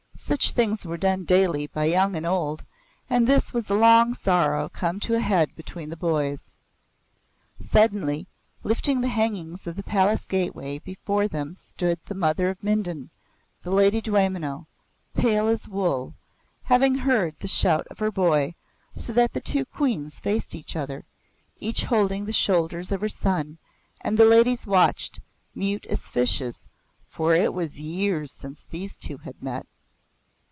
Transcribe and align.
Such 0.23 0.51
things 0.51 0.85
were 0.85 0.97
done 0.97 1.25
daily 1.25 1.67
by 1.67 1.85
young 1.85 2.15
and 2.15 2.25
old, 2.25 2.63
and 3.09 3.27
this 3.27 3.53
was 3.53 3.69
a 3.69 3.73
long 3.73 4.13
sorrow 4.13 4.69
come 4.69 4.97
to 5.01 5.15
a 5.15 5.19
head 5.19 5.53
between 5.57 5.89
the 5.89 5.97
boys. 5.97 6.53
Suddenly, 7.59 8.27
lifting 8.63 9.01
the 9.01 9.09
hangings 9.09 9.67
of 9.67 9.75
the 9.75 9.83
palace 9.83 10.25
gateway, 10.27 10.77
before 10.79 11.27
them 11.27 11.55
stood 11.57 11.99
the 12.05 12.15
mother 12.15 12.49
of 12.49 12.63
Mindon, 12.63 13.09
the 13.63 13.71
Lady 13.71 13.99
Dwaymenau, 13.99 14.67
pale 15.15 15.47
as 15.49 15.67
wool, 15.67 16.13
having 16.63 16.95
heard 16.95 17.35
the 17.39 17.47
shout 17.49 17.85
of 17.87 17.99
her 17.99 18.11
boy, 18.11 18.53
so 18.95 19.11
that 19.11 19.33
the 19.33 19.41
two 19.41 19.65
Queens 19.65 20.19
faced 20.19 20.55
each 20.55 20.77
other, 20.77 21.03
each 21.59 21.83
holding 21.85 22.23
the 22.23 22.31
shoulders 22.31 22.89
of 22.91 23.01
her 23.01 23.09
son, 23.09 23.57
and 23.99 24.17
the 24.17 24.23
ladies 24.25 24.65
watched, 24.67 25.19
mute 25.55 25.85
as 25.87 26.07
fishes, 26.07 26.69
for 27.09 27.33
it 27.33 27.53
was 27.53 27.79
years 27.81 28.31
since 28.31 28.63
these 28.65 28.95
two 28.95 29.17
had 29.17 29.41
met. 29.43 29.65